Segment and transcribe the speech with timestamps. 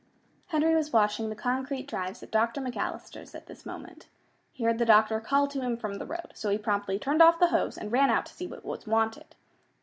[0.47, 2.59] Henry was washing the concrete drives at Dr.
[2.59, 4.07] McAllister's at this moment.
[4.51, 7.37] He heard the doctor call to him from the road, so he promptly turned off
[7.37, 9.35] the hose and ran out to see what was wanted.